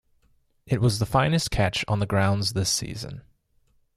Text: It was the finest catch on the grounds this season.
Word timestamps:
It 0.65 0.81
was 0.81 0.97
the 0.97 1.05
finest 1.05 1.51
catch 1.51 1.85
on 1.87 1.99
the 1.99 2.07
grounds 2.07 2.53
this 2.53 2.71
season. 2.71 3.21